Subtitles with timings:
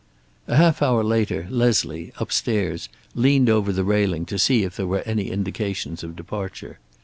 [0.47, 5.03] A half hour later Leslie, upstairs, leaned over the railing to see if there were
[5.05, 6.79] any indications of departure.